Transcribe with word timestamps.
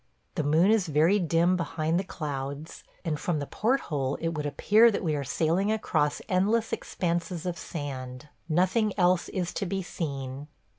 The 0.33 0.41
moon 0.43 0.71
is 0.71 0.87
very 0.87 1.19
dim 1.19 1.55
behind 1.55 1.99
the 1.99 2.03
clouds, 2.03 2.83
and 3.05 3.19
from 3.19 3.37
the 3.37 3.45
port 3.45 3.81
hole 3.81 4.15
it 4.15 4.29
would 4.29 4.47
appear 4.47 4.89
that 4.89 5.03
we 5.03 5.15
are 5.15 5.23
sailing 5.23 5.71
across 5.71 6.23
endless 6.27 6.73
expanses 6.73 7.45
of 7.45 7.55
sand: 7.55 8.27
nothing 8.49 8.97
else 8.97 9.29
is 9.29 9.53
to 9.53 9.67
be 9.67 9.83
seen. 9.83 10.47